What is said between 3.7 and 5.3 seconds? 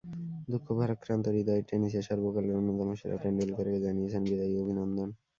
জানিয়েছেন বিদায়ী অভিনন্দন।